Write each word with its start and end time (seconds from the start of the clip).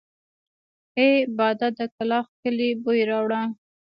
اې 0.97 1.09
باده 1.37 1.67
د 1.77 1.79
کلاخ 1.95 2.25
کلي 2.41 2.69
بوی 2.83 3.01
راوړه! 3.11 3.41